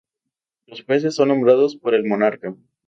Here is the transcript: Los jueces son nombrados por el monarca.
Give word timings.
Los 0.65 0.81
jueces 0.83 1.13
son 1.13 1.27
nombrados 1.27 1.75
por 1.75 1.93
el 1.93 2.05
monarca. 2.05 2.55